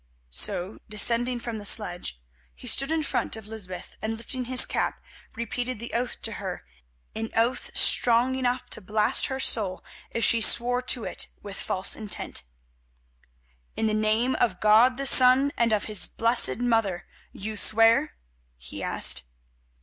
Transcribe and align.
So, 0.31 0.79
descending 0.89 1.37
from 1.37 1.59
the 1.59 1.63
sledge, 1.63 2.19
he 2.55 2.65
stood 2.65 2.91
in 2.91 3.03
front 3.03 3.35
of 3.35 3.45
Lysbeth, 3.45 3.97
and, 4.01 4.17
lifting 4.17 4.45
his 4.45 4.65
cap, 4.65 4.99
repeated 5.35 5.77
the 5.77 5.93
oath 5.93 6.19
to 6.23 6.31
her, 6.41 6.65
an 7.13 7.29
oath 7.35 7.69
strong 7.77 8.33
enough 8.33 8.67
to 8.71 8.81
blast 8.81 9.27
her 9.27 9.39
soul 9.39 9.83
if 10.09 10.25
she 10.25 10.41
swore 10.41 10.81
to 10.81 11.03
it 11.03 11.27
with 11.43 11.55
false 11.57 11.95
intent. 11.95 12.41
"In 13.75 13.85
the 13.85 13.93
name 13.93 14.33
of 14.37 14.59
God 14.59 14.97
the 14.97 15.05
Son 15.05 15.51
and 15.55 15.71
of 15.71 15.83
His 15.83 16.07
Blessed 16.07 16.57
Mother, 16.57 17.05
you 17.31 17.55
swear?" 17.55 18.15
he 18.57 18.81
asked. 18.81 19.21